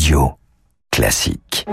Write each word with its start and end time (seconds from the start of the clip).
Radio 0.00 0.30
Classique. 0.90 1.66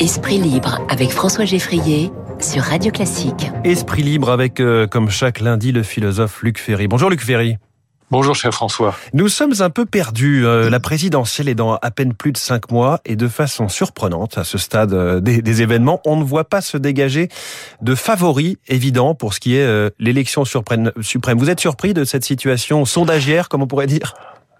Esprit 0.00 0.38
libre 0.38 0.80
avec 0.88 1.10
François 1.10 1.44
Geffrier 1.44 2.10
sur 2.40 2.62
Radio 2.62 2.90
Classique. 2.92 3.50
Esprit 3.62 4.02
libre 4.02 4.30
avec, 4.30 4.58
euh, 4.60 4.86
comme 4.86 5.10
chaque 5.10 5.40
lundi, 5.40 5.70
le 5.70 5.82
philosophe 5.82 6.42
Luc 6.42 6.56
Ferry. 6.56 6.88
Bonjour 6.88 7.10
Luc 7.10 7.20
Ferry. 7.20 7.58
Bonjour 8.10 8.34
cher 8.34 8.54
François. 8.54 8.96
Nous 9.12 9.28
sommes 9.28 9.52
un 9.60 9.68
peu 9.68 9.84
perdus. 9.84 10.46
Euh, 10.46 10.70
la 10.70 10.80
présidentielle 10.80 11.46
est 11.46 11.54
dans 11.54 11.76
à 11.76 11.90
peine 11.90 12.14
plus 12.14 12.32
de 12.32 12.38
cinq 12.38 12.70
mois 12.70 13.00
et 13.04 13.16
de 13.16 13.28
façon 13.28 13.68
surprenante 13.68 14.38
à 14.38 14.44
ce 14.44 14.56
stade 14.56 14.94
euh, 14.94 15.20
des, 15.20 15.60
événements, 15.60 16.00
on 16.06 16.16
ne 16.16 16.24
voit 16.24 16.44
pas 16.44 16.62
se 16.62 16.78
dégager 16.78 17.28
de 17.82 17.94
favoris 17.94 18.56
évidents 18.66 19.14
pour 19.14 19.34
ce 19.34 19.40
qui 19.40 19.56
est 19.56 19.92
l'élection 19.98 20.44
suprême. 20.46 20.90
Vous 21.36 21.50
êtes 21.50 21.60
surpris 21.60 21.92
de 21.92 22.04
cette 22.04 22.24
situation 22.24 22.86
sondagière, 22.86 23.50
comme 23.50 23.62
on 23.62 23.66
pourrait 23.66 23.86
dire? 23.86 24.14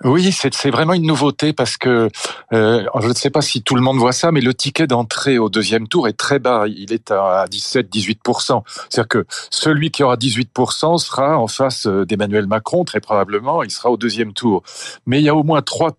Oui, 0.04 0.30
c'est 0.32 0.70
vraiment 0.70 0.94
une 0.94 1.06
nouveauté 1.06 1.52
parce 1.52 1.76
que 1.76 2.08
euh, 2.52 2.84
je 3.00 3.08
ne 3.08 3.14
sais 3.14 3.30
pas 3.30 3.40
si 3.40 3.62
tout 3.62 3.74
le 3.74 3.80
monde 3.80 3.98
voit 3.98 4.12
ça, 4.12 4.30
mais 4.30 4.40
le 4.40 4.54
ticket 4.54 4.86
d'entrée 4.86 5.38
au 5.38 5.48
deuxième 5.48 5.88
tour 5.88 6.06
est 6.06 6.12
très 6.12 6.38
bas. 6.38 6.66
Il 6.68 6.92
est 6.92 7.10
à 7.10 7.46
17-18%. 7.50 8.62
C'est-à-dire 8.88 9.08
que 9.08 9.26
celui 9.50 9.90
qui 9.90 10.04
aura 10.04 10.16
18% 10.16 10.98
sera 10.98 11.36
en 11.38 11.48
face 11.48 11.86
euh, 11.86 12.04
d'Emmanuel 12.04 12.46
Macron, 12.46 12.84
très 12.84 13.00
probablement. 13.00 13.64
Il 13.64 13.70
sera 13.70 13.90
au 13.90 13.96
deuxième 13.96 14.32
tour. 14.32 14.62
Mais 15.06 15.18
il 15.18 15.24
y 15.24 15.28
a 15.28 15.34
au 15.34 15.42
moins 15.42 15.62
trois 15.62 15.96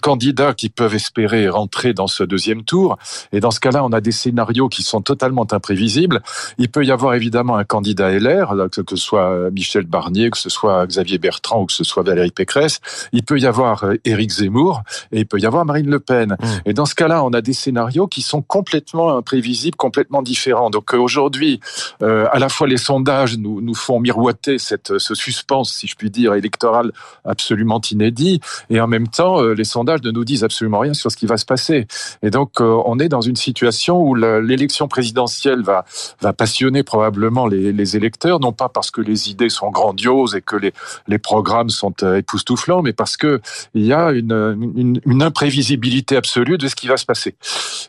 candidats 0.00 0.54
qui 0.54 0.70
peuvent 0.70 0.94
espérer 0.94 1.48
rentrer 1.48 1.92
dans 1.92 2.06
ce 2.06 2.24
deuxième 2.24 2.64
tour. 2.64 2.96
Et 3.32 3.40
dans 3.40 3.50
ce 3.50 3.60
cas-là, 3.60 3.84
on 3.84 3.92
a 3.92 4.00
des 4.00 4.12
scénarios 4.12 4.68
qui 4.68 4.82
sont 4.82 5.02
totalement 5.02 5.46
imprévisibles. 5.52 6.22
Il 6.56 6.70
peut 6.70 6.84
y 6.84 6.90
avoir 6.90 7.14
évidemment 7.14 7.56
un 7.56 7.64
candidat 7.64 8.10
LR, 8.10 8.54
que 8.70 8.82
ce 8.88 8.96
soit 8.96 9.50
Michel 9.50 9.84
Barnier, 9.84 10.30
que 10.30 10.38
ce 10.38 10.48
soit 10.48 10.86
Xavier 10.86 11.18
Bertrand 11.18 11.60
ou 11.60 11.66
que 11.66 11.72
ce 11.72 11.84
soit 11.84 12.02
Valérie 12.02 12.30
Pécresse. 12.30 12.80
Il 13.12 13.22
peut 13.22 13.41
avoir 13.46 13.84
euh, 13.84 13.94
Éric 14.04 14.30
Zemmour 14.30 14.82
et 15.10 15.20
il 15.20 15.26
peut 15.26 15.38
y 15.38 15.46
avoir 15.46 15.64
Marine 15.64 15.90
Le 15.90 16.00
Pen. 16.00 16.36
Mmh. 16.38 16.46
Et 16.66 16.72
dans 16.74 16.86
ce 16.86 16.94
cas-là, 16.94 17.24
on 17.24 17.30
a 17.30 17.40
des 17.40 17.52
scénarios 17.52 18.06
qui 18.06 18.22
sont 18.22 18.42
complètement 18.42 19.16
imprévisibles, 19.16 19.76
complètement 19.76 20.22
différents. 20.22 20.70
Donc 20.70 20.94
euh, 20.94 20.98
aujourd'hui, 20.98 21.60
euh, 22.02 22.26
à 22.32 22.38
la 22.38 22.48
fois 22.48 22.66
les 22.66 22.76
sondages 22.76 23.38
nous, 23.38 23.60
nous 23.60 23.74
font 23.74 24.00
miroiter 24.00 24.58
cette, 24.58 24.98
ce 24.98 25.14
suspense, 25.14 25.72
si 25.72 25.86
je 25.86 25.96
puis 25.96 26.10
dire, 26.10 26.34
électoral 26.34 26.92
absolument 27.24 27.80
inédit, 27.90 28.40
et 28.70 28.80
en 28.80 28.86
même 28.86 29.08
temps, 29.08 29.42
les 29.42 29.64
sondages 29.64 30.02
ne 30.02 30.10
nous 30.10 30.24
disent 30.24 30.44
absolument 30.44 30.80
rien 30.80 30.94
sur 30.94 31.10
ce 31.10 31.16
qui 31.16 31.26
va 31.26 31.36
se 31.36 31.44
passer. 31.44 31.86
Et 32.22 32.30
donc, 32.30 32.60
on 32.60 32.98
est 32.98 33.08
dans 33.08 33.20
une 33.20 33.36
situation 33.36 34.00
où 34.00 34.14
l'élection 34.14 34.88
présidentielle 34.88 35.62
va, 35.62 35.84
va 36.20 36.32
passionner 36.32 36.82
probablement 36.82 37.46
les, 37.46 37.72
les, 37.72 37.96
électeurs, 37.96 38.40
non 38.40 38.52
pas 38.52 38.68
parce 38.68 38.90
que 38.90 39.00
les 39.00 39.30
idées 39.30 39.48
sont 39.48 39.70
grandioses 39.70 40.34
et 40.34 40.42
que 40.42 40.56
les, 40.56 40.72
les 41.08 41.18
programmes 41.18 41.70
sont 41.70 41.94
époustouflants, 42.02 42.82
mais 42.82 42.92
parce 42.92 43.16
que 43.16 43.31
il 43.74 43.84
y 43.84 43.92
a 43.92 44.10
une, 44.10 45.00
une, 45.06 45.22
imprévisibilité 45.22 46.16
absolue 46.16 46.58
de 46.58 46.68
ce 46.68 46.74
qui 46.74 46.88
va 46.88 46.96
se 46.96 47.06
passer. 47.06 47.34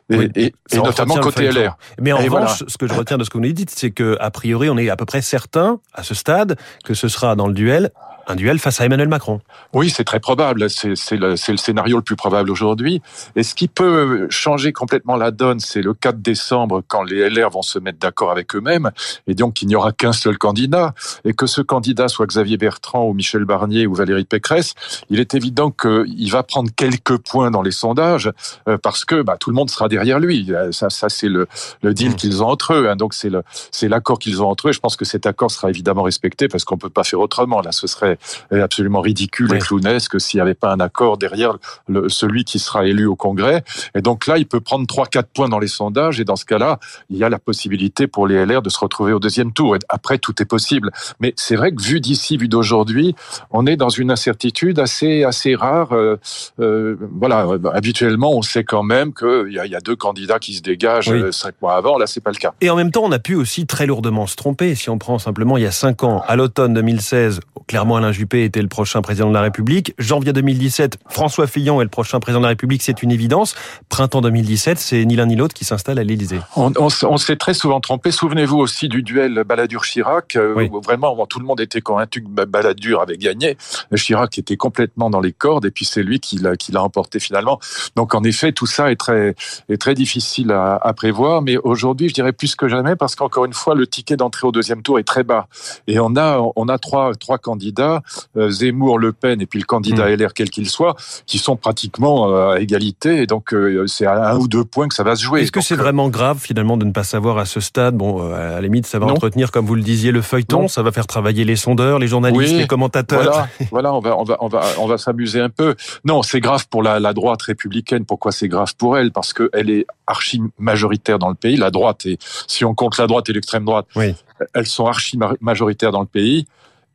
Et, 0.10 0.54
notamment 0.74 1.16
côté 1.16 1.50
LR. 1.50 1.78
Mais 2.00 2.12
en 2.12 2.18
revanche, 2.18 2.64
ce 2.68 2.78
que 2.78 2.88
je 2.88 2.94
retiens 2.94 3.18
de 3.18 3.24
ce 3.24 3.30
que 3.30 3.38
vous 3.38 3.44
nous 3.44 3.52
dites, 3.52 3.72
c'est 3.72 3.92
que 3.92 4.18
a 4.20 4.32
priori, 4.32 4.70
on 4.70 4.78
est 4.78 4.90
à 4.90 4.96
peu 4.96 5.06
près 5.06 5.22
certain, 5.22 5.80
à 5.94 6.04
ce 6.04 6.14
stade, 6.14 6.58
que 6.84 6.94
ce 6.94 7.08
sera 7.08 7.36
dans 7.36 7.48
le 7.48 7.54
duel 7.54 7.92
un 8.28 8.36
duel 8.36 8.60
face 8.60 8.82
à 8.82 8.86
Emmanuel 8.86 9.10
Macron. 9.10 9.42
Oui, 9.74 9.90
c'est 9.90 10.04
très 10.04 10.20
probable. 10.20 10.70
C'est 10.70 10.90
le, 11.12 11.30
le, 11.32 11.58
scénario 11.58 11.98
le 11.98 12.04
plus 12.04 12.16
probable 12.16 12.52
aujourd'hui. 12.52 13.02
Et 13.36 13.44
ce 13.44 13.56
qui 13.56 13.68
peut 13.68 14.28
changer 14.30 14.72
complètement 14.72 15.16
la 15.16 15.32
donne, 15.32 15.60
c'est 15.60 15.82
le 15.82 15.94
4 15.94 16.22
décembre, 16.22 16.84
quand 16.88 17.04
les 17.04 17.30
LR 17.30 17.50
vont 17.50 17.62
se 17.62 17.80
mettre 17.80 18.00
d'accord 18.00 18.32
avec 18.32 18.56
eux-mêmes, 18.56 18.92
et 19.28 19.36
donc 19.36 19.62
il 19.62 19.68
n'y 19.68 19.76
aura 19.76 19.92
qu'un 19.92 20.14
seul 20.14 20.38
candidat, 20.38 20.94
et 21.26 21.34
que 21.34 21.48
ce 21.48 21.62
candidat 21.62 22.08
soit 22.08 22.28
Xavier 22.28 22.58
Bertrand 22.58 23.08
ou 23.08 23.14
Michel 23.14 23.46
Barnier 23.46 23.88
ou 23.88 23.94
Valérie 23.94 24.26
Pécresse, 24.26 24.74
il 25.10 25.20
est 25.20 25.34
évident 25.34 25.72
qu'il 25.72 26.32
va 26.32 26.44
prendre 26.44 26.70
quelques 26.76 27.18
points 27.18 27.52
dans 27.52 27.62
les 27.62 27.72
sondages, 27.72 28.32
euh, 28.68 28.78
parce 28.78 29.06
que 29.06 29.22
bah, 29.22 29.38
tout 29.40 29.50
le 29.50 29.56
monde 29.56 29.70
sera 29.70 29.88
derrière 29.88 30.20
lui. 30.20 30.52
Euh, 30.52 30.72
ça, 30.72 30.90
ça 30.90 31.10
c'est 31.10 31.30
le, 31.30 31.48
le 31.82 31.94
deal 31.94 32.12
mmh. 32.12 32.16
qu'ils 32.16 32.44
ont 32.44 32.48
entre 32.48 32.74
eux. 32.74 32.90
Hein. 32.90 32.96
Donc 32.96 33.14
c'est 33.14 33.90
l'accord 33.90 34.20
qu'ils 34.20 34.42
ont 34.42 34.50
entre 34.50 34.70
eux. 34.70 34.72
Je 34.72 34.80
pense 34.80 34.96
que 34.96 35.06
cet 35.06 35.26
accord 35.26 35.52
sera 35.52 35.70
évidemment 35.70 36.04
respecté, 36.04 36.48
parce 36.48 36.64
qu'on 36.64 36.78
peut 36.78 36.90
pas 36.90 37.04
faire 37.04 37.20
autrement. 37.20 37.62
Là, 37.62 37.72
ce 37.72 37.88
serait 37.88 38.13
absolument 38.52 39.02
ridicule 39.02 39.54
et 39.54 39.60
clownesque 39.60 40.20
s'il 40.20 40.38
n'y 40.38 40.42
avait 40.42 40.54
pas 40.54 40.72
un 40.72 40.80
accord 40.80 41.18
derrière 41.18 41.58
le, 41.88 42.10
celui 42.10 42.44
qui 42.44 42.60
sera 42.60 42.86
élu 42.86 43.06
au 43.06 43.16
Congrès. 43.16 43.64
Et 43.96 44.02
donc 44.02 44.28
là, 44.28 44.38
il 44.38 44.46
peut 44.46 44.60
prendre 44.60 44.86
3-4 44.86 45.24
points 45.34 45.50
dans 45.50 45.60
les 45.60 45.68
sondages 45.68 46.20
et 46.20 46.24
dans 46.24 46.36
ce 46.36 46.46
cas-là, 46.46 46.80
il 47.10 47.18
y 47.18 47.24
a 47.24 47.30
la 47.30 47.40
possibilité 47.40 48.08
pour 48.08 48.28
les 48.28 48.46
LR 48.46 48.62
de 48.62 48.70
se 48.70 48.80
retrouver 48.80 49.14
au 49.14 49.20
deuxième 49.20 49.54
tour. 49.54 49.76
Et 49.76 49.80
après, 49.90 50.18
tout 50.18 50.42
est 50.42 50.46
possible. 50.46 50.92
Mais 51.20 51.34
c'est 51.36 51.56
vrai 51.56 51.72
que 51.72 51.82
vu 51.82 52.00
d'ici, 52.00 52.38
vu 52.38 52.48
d'aujourd'hui, 52.48 53.16
on 53.52 53.66
est 53.66 53.76
dans 53.76 53.90
une 53.90 54.12
incertitude 54.12 54.80
assez 54.80 55.24
assez 55.24 55.56
rare. 55.56 55.94
Euh, 55.94 56.18
euh, 56.60 56.96
voilà, 57.12 57.48
habituellement, 57.74 58.34
on 58.34 58.42
sait 58.42 58.64
quand 58.64 58.84
même 58.84 59.14
qu'il 59.14 59.50
y, 59.50 59.70
y, 59.70 59.76
a 59.76 59.80
deux 59.80 59.96
candidats 59.96 60.40
qui 60.40 60.54
se 60.54 60.62
dégagent 60.62 61.10
oui. 61.10 61.22
Euh, 61.22 61.32
cinq 61.32 61.56
mois 61.62 61.76
avant. 61.76 61.98
Là, 61.98 62.08
c'est 62.08 62.22
pas 62.22 62.32
le 62.32 62.38
cas. 62.38 62.54
Et 62.62 62.70
en 62.70 62.76
même 62.76 62.92
temps, 62.92 63.04
on 63.04 63.12
a 63.12 63.20
pu 63.20 63.36
aussi 63.36 63.66
très 63.66 63.86
lourdement 63.86 64.28
se 64.28 64.36
tromper. 64.36 64.76
Si 64.76 64.90
on 64.90 64.98
prend 64.98 65.20
simplement 65.20 65.58
il 65.58 65.64
y 65.64 65.68
a 65.68 65.72
cinq 65.72 66.04
ans, 66.04 66.24
à 66.28 66.36
l'automne 66.36 66.74
2016, 66.74 67.40
clairement 67.68 67.98
Alain 68.04 68.12
Juppé 68.12 68.44
était 68.44 68.62
le 68.62 68.68
prochain 68.68 69.02
président 69.02 69.30
de 69.30 69.34
la 69.34 69.42
République. 69.42 69.94
Janvier 69.98 70.34
2017, 70.34 70.98
François 71.10 71.48
Fillon 71.48 71.80
est 71.80 71.86
le 71.86 71.90
prochain 71.90 72.20
président 72.20 72.40
de 72.40 72.46
la 72.46 72.50
République, 72.50 72.82
c'est 72.84 73.02
une 73.02 73.12
évidence. 73.12 73.56
Printemps 73.90 74.22
2017, 74.22 74.78
c'est 74.78 75.06
ni 75.06 75.16
l'un 75.16 75.26
ni 75.26 75.36
l'autre 75.36 75.54
qui 75.54 75.66
s'installe 75.66 76.00
à 76.00 76.04
l'Élysée. 76.04 76.40
On, 76.56 76.74
on, 76.78 77.18
s'est 77.18 77.36
très 77.36 77.54
souvent 77.54 77.80
trompé. 77.80 78.12
Souvenez-vous 78.12 78.58
aussi 78.58 78.90
du 78.90 79.04
duel 79.04 79.44
Balladur-Chirac. 79.46 80.36
Euh, 80.36 80.68
vraiment, 80.84 81.26
tout 81.26 81.40
le 81.40 81.46
monde 81.46 81.62
était 81.62 81.82
convaincu 81.82 82.24
que 82.24 82.28
Balladur 82.28 83.02
avait 83.02 83.18
gagné. 83.18 83.58
Chirac 83.96 84.38
était 84.38 84.58
complètement 84.58 85.10
dans 85.10 85.22
les 85.22 85.32
cordes 85.32 85.66
et 85.66 85.72
puis 85.72 85.86
c'est 85.86 86.04
lui 86.04 86.20
qui 86.20 86.38
l'a, 86.38 86.56
qui 86.58 86.72
l'a 86.72 86.84
emporté 86.84 87.20
finalement. 87.20 87.60
Donc 87.96 88.16
en 88.16 88.24
effet, 88.24 88.52
tout 88.52 88.68
ça 88.68 88.92
est 88.92 88.96
très, 88.96 89.36
est 89.70 89.78
très 89.78 89.94
difficile 89.94 90.52
à, 90.52 90.76
à 90.76 90.94
prévoir. 90.94 91.42
Mais 91.42 91.58
aujourd'hui, 91.58 92.10
je 92.10 92.14
dirais 92.14 92.34
plus 92.34 92.56
que 92.56 92.68
jamais 92.68 92.96
parce 92.96 93.16
qu'encore 93.16 93.46
une 93.46 93.54
fois, 93.54 93.76
le 93.76 93.88
ticket 93.88 94.18
d'entrée 94.18 94.48
au 94.48 94.52
deuxième 94.52 94.82
tour 94.82 95.00
est 95.00 95.04
très 95.04 95.24
bas. 95.24 95.48
Et 95.88 96.00
on 96.00 96.16
a, 96.16 96.42
on 96.56 96.68
a 96.68 96.78
trois, 96.78 97.14
trois 97.16 97.38
candidats, 97.38 97.93
euh, 98.38 98.50
Zemmour, 98.50 99.00
Le 99.00 99.14
Pen 99.14 99.42
et 99.42 99.46
puis 99.46 99.60
le 99.60 99.66
candidat 99.66 100.10
mmh. 100.10 100.16
LR 100.16 100.34
quel 100.34 100.50
qu'il 100.50 100.70
soit, 100.70 100.96
qui 101.26 101.38
sont 101.38 101.56
pratiquement 101.56 102.30
euh, 102.30 102.54
à 102.54 102.60
égalité. 102.60 103.22
Et 103.22 103.28
donc 103.28 103.54
euh, 103.54 103.86
c'est 103.88 104.06
à 104.06 104.32
un 104.32 104.38
ou 104.38 104.48
deux 104.48 104.64
points 104.64 104.88
que 104.88 104.96
ça 104.96 105.04
va 105.04 105.16
se 105.16 105.24
jouer. 105.24 105.42
Est-ce 105.42 105.52
que 105.52 105.62
c'est 105.62 105.76
vraiment 105.76 106.10
grave 106.10 106.40
finalement 106.40 106.78
de 106.78 106.86
ne 106.86 106.92
pas 106.92 107.04
savoir 107.04 107.38
à 107.38 107.46
ce 107.46 107.60
stade 107.60 107.96
Bon, 107.96 108.32
à 108.32 108.56
la 108.56 108.62
limite, 108.62 108.86
ça 108.86 109.00
va 109.00 109.06
entretenir, 109.06 109.52
comme 109.52 109.66
vous 109.66 109.76
le 109.76 109.82
disiez, 109.82 110.12
le 110.12 110.22
feuilleton. 110.22 110.68
Ça 110.68 110.82
va 110.82 110.92
faire 110.92 111.08
travailler 111.08 111.46
les 111.46 111.56
sondeurs, 111.56 112.00
les 112.00 112.08
journalistes, 112.08 112.56
les 112.56 112.68
commentateurs. 112.68 113.24
Voilà, 113.24 113.48
voilà, 113.72 113.94
on 113.94 114.00
va, 114.00 114.18
on 114.18 114.24
va, 114.24 114.38
on 114.40 114.48
va, 114.48 114.64
on 114.80 114.88
va 114.88 114.98
s'amuser 114.98 115.40
un 115.40 115.50
peu. 115.50 115.76
Non, 116.06 116.24
c'est 116.24 116.40
grave 116.40 116.68
pour 116.70 116.84
la, 116.84 117.00
la 117.00 117.14
droite 117.14 117.42
républicaine. 117.44 118.06
Pourquoi 118.06 118.32
c'est 118.32 118.48
grave 118.48 118.76
pour 118.78 118.98
elle? 118.98 119.12
Parce 119.12 119.34
qu'elle 119.34 119.70
est 119.70 119.86
archi 120.08 120.42
majoritaire 120.58 121.20
dans 121.20 121.30
le 121.30 121.36
pays. 121.36 121.58
La 121.58 121.72
droite 121.72 122.06
et 122.06 122.18
si 122.48 122.66
on 122.66 122.74
compte 122.74 122.98
la 122.98 123.08
droite 123.08 123.30
et 123.30 123.34
l'extrême 123.34 123.66
droite, 123.66 123.86
oui. 123.96 124.16
elles 124.54 124.66
sont 124.66 124.86
archi 124.86 125.18
majoritaires 125.42 125.92
dans 125.92 126.02
le 126.02 126.08
pays. 126.08 126.48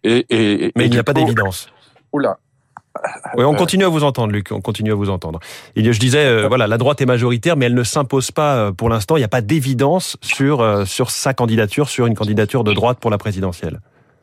Et, 0.04 0.26
et, 0.30 0.72
Mais 0.76 0.86
il 0.86 0.90
n'y 0.90 0.98
a 0.98 1.04
pas 1.04 1.12
d'évidence. 1.12 1.70
Oula. 2.12 2.38
Oui, 3.36 3.44
on 3.44 3.54
continue 3.54 3.84
à 3.84 3.88
vous 3.88 4.02
entendre, 4.02 4.32
Luc. 4.32 4.50
On 4.50 4.60
continue 4.60 4.92
à 4.92 4.94
vous 4.94 5.10
entendre. 5.10 5.40
Et 5.76 5.92
je 5.92 6.00
disais, 6.00 6.24
euh, 6.24 6.48
voilà, 6.48 6.66
la 6.66 6.78
droite 6.78 7.00
est 7.00 7.06
majoritaire, 7.06 7.56
mais 7.56 7.66
elle 7.66 7.74
ne 7.74 7.82
s'impose 7.82 8.30
pas 8.30 8.56
euh, 8.56 8.72
pour 8.72 8.88
l'instant. 8.88 9.16
Il 9.16 9.20
n'y 9.20 9.24
a 9.24 9.28
pas 9.28 9.40
d'évidence 9.40 10.16
sur 10.20 10.60
euh, 10.60 10.84
sur 10.84 11.10
sa 11.10 11.34
candidature, 11.34 11.88
sur 11.88 12.06
une 12.06 12.14
candidature 12.14 12.64
de 12.64 12.72
droite 12.72 12.98
pour 12.98 13.10
la 13.10 13.18
présidentielle. 13.18 13.80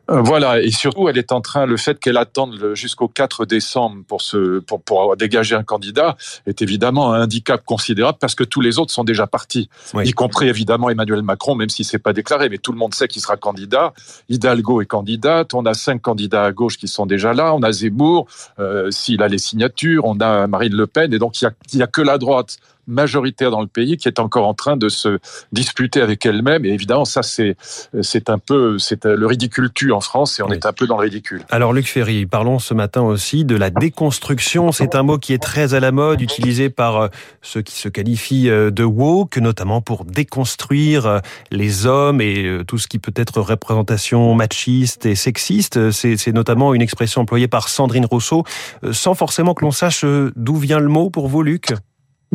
Euh, 0.09 0.21
voilà, 0.21 0.61
et 0.61 0.71
surtout, 0.71 1.09
elle 1.09 1.17
est 1.17 1.31
en 1.31 1.41
train, 1.41 1.65
le 1.65 1.77
fait 1.77 1.99
qu'elle 1.99 2.17
attende 2.17 2.73
jusqu'au 2.73 3.07
4 3.07 3.45
décembre 3.45 4.03
pour, 4.07 4.21
se, 4.21 4.59
pour, 4.59 4.81
pour 4.81 5.17
dégager 5.17 5.55
un 5.55 5.63
candidat 5.63 6.15
est 6.45 6.61
évidemment 6.61 7.13
un 7.13 7.23
handicap 7.23 7.63
considérable 7.65 8.17
parce 8.19 8.35
que 8.35 8.43
tous 8.43 8.61
les 8.61 8.77
autres 8.77 8.93
sont 8.93 9.03
déjà 9.03 9.25
partis, 9.27 9.69
oui. 9.93 10.07
y 10.07 10.11
compris 10.11 10.47
évidemment 10.47 10.89
Emmanuel 10.89 11.21
Macron, 11.23 11.55
même 11.55 11.69
si 11.69 11.83
c'est 11.83 11.99
pas 11.99 12.13
déclaré, 12.13 12.49
mais 12.49 12.57
tout 12.57 12.71
le 12.71 12.77
monde 12.77 12.93
sait 12.93 13.07
qu'il 13.07 13.21
sera 13.21 13.37
candidat. 13.37 13.93
Hidalgo 14.29 14.81
est 14.81 14.85
candidate, 14.85 15.53
on 15.53 15.65
a 15.65 15.73
cinq 15.73 16.01
candidats 16.01 16.45
à 16.45 16.51
gauche 16.51 16.77
qui 16.77 16.87
sont 16.87 17.05
déjà 17.05 17.33
là, 17.33 17.53
on 17.55 17.63
a 17.63 17.71
Zemmour, 17.71 18.27
euh, 18.59 18.91
s'il 18.91 19.23
a 19.23 19.27
les 19.27 19.39
signatures, 19.39 20.05
on 20.05 20.19
a 20.19 20.47
Marine 20.47 20.75
Le 20.75 20.87
Pen, 20.87 21.13
et 21.13 21.19
donc 21.19 21.41
il 21.41 21.45
y 21.45 21.47
a, 21.47 21.51
y 21.73 21.81
a 21.81 21.87
que 21.87 22.01
la 22.01 22.17
droite 22.17 22.57
majoritaire 22.87 23.51
dans 23.51 23.61
le 23.61 23.67
pays 23.67 23.97
qui 23.97 24.07
est 24.07 24.19
encore 24.19 24.47
en 24.47 24.53
train 24.53 24.77
de 24.77 24.89
se 24.89 25.19
disputer 25.51 26.01
avec 26.01 26.25
elle-même. 26.25 26.65
Et 26.65 26.69
évidemment, 26.69 27.05
ça, 27.05 27.23
c'est, 27.23 27.55
c'est 28.01 28.29
un 28.29 28.37
peu, 28.37 28.77
c'est 28.79 29.05
le 29.05 29.25
ridicule 29.25 29.71
tue 29.73 29.91
en 29.91 30.01
France 30.01 30.39
et 30.39 30.43
on 30.43 30.49
oui. 30.49 30.55
est 30.55 30.65
un 30.65 30.73
peu 30.73 30.87
dans 30.87 30.97
le 30.97 31.03
ridicule. 31.03 31.43
Alors, 31.49 31.73
Luc 31.73 31.87
Ferry, 31.87 32.25
parlons 32.25 32.59
ce 32.59 32.73
matin 32.73 33.01
aussi 33.01 33.45
de 33.45 33.55
la 33.55 33.69
déconstruction. 33.69 34.71
C'est 34.71 34.95
un 34.95 35.03
mot 35.03 35.17
qui 35.17 35.33
est 35.33 35.41
très 35.41 35.73
à 35.73 35.79
la 35.79 35.91
mode, 35.91 36.21
utilisé 36.21 36.69
par 36.69 36.97
euh, 36.97 37.07
ceux 37.41 37.61
qui 37.61 37.75
se 37.75 37.89
qualifient 37.89 38.49
euh, 38.49 38.71
de 38.71 38.83
woke, 38.83 39.37
notamment 39.37 39.81
pour 39.81 40.05
déconstruire 40.05 41.05
euh, 41.05 41.19
les 41.51 41.85
hommes 41.85 42.21
et 42.21 42.61
tout 42.67 42.77
ce 42.77 42.87
qui 42.87 42.99
peut 42.99 43.13
être 43.15 43.41
représentation 43.41 44.33
machiste 44.33 45.05
et 45.05 45.15
sexiste. 45.15 45.91
C'est, 45.91 46.17
c'est 46.17 46.31
notamment 46.31 46.73
une 46.73 46.81
expression 46.81 47.21
employée 47.21 47.47
par 47.47 47.69
Sandrine 47.69 48.05
Rousseau, 48.05 48.43
sans 48.91 49.13
forcément 49.13 49.53
que 49.53 49.63
l'on 49.63 49.71
sache 49.71 50.05
d'où 50.35 50.55
vient 50.55 50.79
le 50.79 50.87
mot 50.87 51.09
pour 51.09 51.27
vous, 51.27 51.41
Luc? 51.41 51.73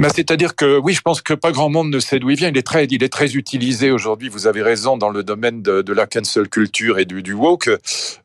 Bah, 0.00 0.08
C'est-à-dire 0.14 0.56
que 0.56 0.78
oui, 0.78 0.94
je 0.94 1.02
pense 1.02 1.22
que 1.22 1.34
pas 1.34 1.52
grand 1.52 1.68
monde 1.68 1.90
ne 1.90 2.00
sait 2.00 2.18
d'où 2.18 2.30
il 2.30 2.36
vient. 2.36 2.48
Il 2.48 2.58
est 2.58 2.62
très, 2.62 2.86
il 2.86 3.02
est 3.02 3.12
très 3.12 3.34
utilisé 3.34 3.90
aujourd'hui. 3.90 4.28
Vous 4.28 4.46
avez 4.46 4.62
raison 4.62 4.96
dans 4.96 5.10
le 5.10 5.22
domaine 5.22 5.62
de, 5.62 5.82
de 5.82 5.92
la 5.92 6.06
cancel 6.06 6.48
culture 6.48 6.98
et 6.98 7.04
du, 7.04 7.22
du 7.22 7.32
woke. 7.32 7.70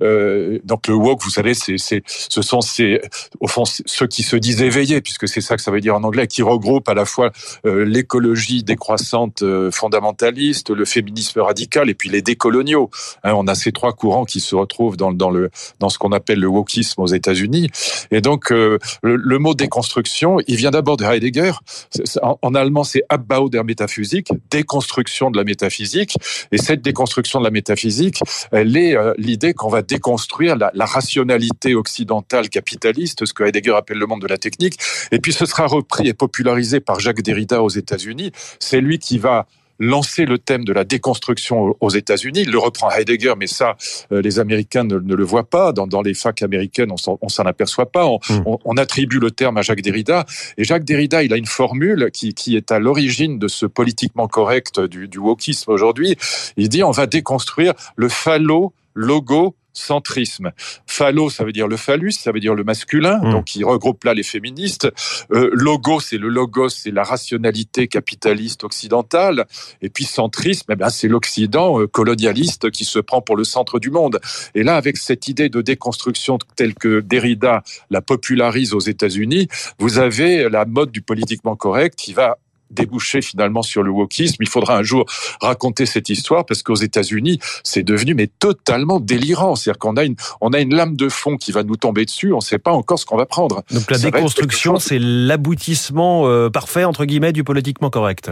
Euh, 0.01 0.60
donc 0.63 0.88
le 0.88 0.95
woke, 0.95 1.22
vous 1.24 1.30
savez, 1.30 1.54
c'est, 1.54 1.77
c'est, 1.77 2.01
ce 2.06 2.42
sont 2.42 2.62
ces, 2.62 3.01
au 3.39 3.48
fond, 3.48 3.63
ceux 3.66 4.07
qui 4.07 4.24
se 4.24 4.36
disent 4.36 4.62
éveillés, 4.62 5.01
puisque 5.01 5.27
c'est 5.27 5.42
ça 5.42 5.56
que 5.56 5.62
ça 5.62 5.72
veut 5.72 5.81
dire 5.81 5.95
en 5.95 6.04
anglais, 6.04 6.27
qui 6.27 6.42
regroupent 6.42 6.89
à 6.89 6.94
la 6.94 7.06
fois 7.06 7.31
euh, 7.66 7.86
l'écologie 7.86 8.63
décroissante 8.63 9.44
euh, 9.44 9.69
fondamentaliste, 9.71 10.69
le 10.69 10.86
féminisme 10.86 11.42
radical 11.42 11.89
et 11.89 11.94
puis 11.94 12.10
les 12.10 12.21
décoloniaux. 12.21 12.89
Hein, 13.24 13.33
on 13.36 13.48
a 13.48 13.56
ces 13.56 13.71
trois 13.71 13.94
courants 13.94 14.25
qui 14.25 14.39
se 14.39 14.56
retrouvent 14.56 14.98
dans, 14.98 15.12
dans 15.12 15.30
le 15.30 15.50
dans 15.80 15.89
ce 15.89 15.98
qu'on 15.98 16.12
appelle 16.12 16.39
le 16.39 16.48
wokisme 16.48 17.01
aux 17.01 17.07
États-Unis. 17.07 17.69
Et 18.12 18.21
donc 18.21 18.51
euh, 18.51 18.80
le, 19.04 19.16
le 19.16 19.39
mot 19.39 19.54
déconstruction, 19.54 20.38
il 20.48 20.56
vient 20.56 20.71
d'abord 20.71 20.98
de 20.98 21.06
Heidegger 21.06 21.51
en, 22.21 22.56
allemand, 22.56 22.83
c'est 22.83 23.03
Abbau 23.09 23.50
der 23.50 23.63
Métaphysik, 23.63 24.29
déconstruction 24.50 25.31
de 25.31 25.38
la 25.38 25.44
métaphysique. 25.44 26.17
Et 26.51 26.57
cette 26.57 26.81
déconstruction 26.81 27.39
de 27.39 27.45
la 27.45 27.51
métaphysique, 27.51 28.19
elle 28.51 28.75
est 28.77 28.95
euh, 28.95 29.13
l'idée 29.17 29.53
qu'on 29.53 29.69
va 29.69 29.81
déconstruire 29.81 30.56
la, 30.56 30.71
la, 30.73 30.85
rationalité 30.85 31.75
occidentale 31.75 32.50
capitaliste, 32.50 33.25
ce 33.25 33.33
que 33.33 33.44
Heidegger 33.44 33.75
appelle 33.75 33.97
le 33.97 34.06
monde 34.06 34.21
de 34.21 34.27
la 34.27 34.38
technique. 34.38 34.77
Et 35.12 35.19
puis 35.19 35.33
ce 35.33 35.45
sera 35.45 35.67
repris 35.67 36.07
et 36.07 36.13
popularisé 36.13 36.79
par 36.79 37.00
Jacques 37.00 37.21
Derrida 37.21 37.62
aux 37.62 37.69
États-Unis. 37.69 38.31
C'est 38.59 38.81
lui 38.81 39.00
qui 39.00 39.18
va 39.18 39.47
lancer 39.80 40.25
le 40.25 40.38
thème 40.38 40.63
de 40.63 40.74
la 40.74 40.83
déconstruction 40.83 41.75
aux 41.80 41.89
États-Unis. 41.89 42.42
Il 42.42 42.51
le 42.51 42.60
reprend 42.60 42.89
Heidegger, 42.89 43.33
mais 43.38 43.48
ça, 43.48 43.75
euh, 44.12 44.22
les 44.22 44.39
Américains 44.39 44.83
ne, 44.83 44.98
le 44.98 45.24
voient 45.24 45.50
pas. 45.50 45.72
Dans, 45.72 45.88
dans 45.88 46.01
les 46.01 46.13
facs 46.13 46.42
américaines, 46.42 46.92
on 46.92 47.30
s'en 47.30 47.44
aperçoit 47.44 47.92
pas. 47.92 48.06
Hmm. 48.06 48.44
On, 48.45 48.60
on, 48.66 48.77
attribue 48.77 49.19
le 49.19 49.31
terme 49.31 49.57
à 49.57 49.62
Jacques 49.62 49.81
Derrida. 49.81 50.25
Et 50.57 50.63
Jacques 50.63 50.83
Derrida, 50.83 51.24
il 51.24 51.33
a 51.33 51.38
une 51.38 51.45
formule 51.45 52.10
qui, 52.12 52.33
qui 52.33 52.56
est 52.56 52.72
à 52.72 52.80
l'origine 52.80 53.39
de 53.39 53.48
ce 53.48 53.66
politiquement 53.66 54.27
correct 54.27 54.80
du, 54.80 55.07
du 55.07 55.18
wokisme 55.18 55.72
aujourd'hui. 55.72 56.16
Il 56.57 56.69
dit 56.69 56.83
on 56.83 56.92
va 56.92 57.07
déconstruire 57.07 57.74
le 57.95 58.10
phallo 58.10 58.74
logo 58.94 59.56
centrisme. 59.77 60.51
Phallo, 60.88 61.30
ça 61.30 61.44
veut 61.44 61.51
dire 61.51 61.68
le 61.68 61.77
phallus, 61.77 62.13
ça 62.13 62.31
veut 62.31 62.39
dire 62.39 62.56
le 62.56 62.63
masculin, 62.63 63.19
mmh. 63.22 63.31
donc 63.31 63.56
il 63.56 63.66
regroupe 63.66 64.04
là 64.04 64.13
les 64.13 64.24
féministes. 64.24 64.88
Euh, 65.31 65.50
logo, 65.54 66.00
c'est 66.00 66.18
le 66.18 66.30
logos, 66.30 66.69
c'est 66.69 66.92
la 66.92 67.04
rationalité 67.04 67.88
capitaliste 67.88 68.63
occidentale. 68.63 69.45
Et 69.81 69.89
puis 69.89 70.06
centrisme, 70.06 70.72
eh 70.72 70.75
ben, 70.75 70.89
c'est 70.89 71.07
l'Occident 71.07 71.81
euh, 71.81 71.88
colonialiste 71.88 72.72
qui 72.72 72.86
se 72.86 73.00
prend 73.00 73.22
pour 73.22 73.36
le 73.36 73.44
centre 73.44 73.80
du 73.80 73.92
monde. 73.92 74.19
Et 74.54 74.63
là, 74.63 74.75
avec 74.75 74.98
cette 74.98 75.27
idée 75.27 75.50
de 75.50 75.62
déconstruction 75.62 76.38
telle 76.56 76.74
que 76.74 77.01
Derrida 77.01 77.63
la 77.89 78.01
popularise 78.01 78.74
aux 78.74 78.80
États-Unis, 78.80 79.48
vous 79.80 80.00
avez 80.00 80.50
la 80.50 80.66
mode 80.66 80.92
du 80.92 81.01
politiquement 81.01 81.56
correct 81.56 81.95
qui 81.98 82.13
va 82.13 82.38
déboucher 82.71 83.21
finalement 83.21 83.62
sur 83.62 83.83
le 83.83 83.91
wokisme. 83.91 84.38
Il 84.39 84.50
faudra 84.50 84.77
un 84.77 84.83
jour 84.83 85.06
raconter 85.41 85.85
cette 85.85 86.09
histoire 86.09 86.45
parce 86.45 86.63
qu'aux 86.63 86.75
États-Unis, 86.75 87.39
c'est 87.63 87.83
devenu 87.83 88.13
mais 88.13 88.27
totalement 88.27 89.00
délirant. 89.00 89.56
C'est-à-dire 89.56 89.79
qu'on 89.79 89.97
a 89.97 90.03
une 90.03 90.15
on 90.41 90.50
a 90.50 90.59
une 90.59 90.73
lame 90.73 90.95
de 90.95 91.09
fond 91.09 91.38
qui 91.38 91.51
va 91.51 91.63
nous 91.63 91.77
tomber 91.77 92.06
dessus. 92.06 92.33
On 92.33 92.38
ne 92.38 92.41
sait 92.41 92.59
pas 92.59 92.71
encore 92.71 93.00
ce 93.00 93.06
qu'on 93.06 93.17
va 93.17 93.25
prendre. 93.25 93.63
Donc 93.71 93.89
la 93.89 93.97
déconstruction, 93.97 94.79
c'est 94.79 95.00
l'aboutissement 95.00 96.27
euh, 96.27 96.50
parfait 96.50 96.83
entre 96.83 97.06
guillemets 97.06 97.33
du 97.33 97.44
politiquement 97.44 97.89
correct 97.89 98.31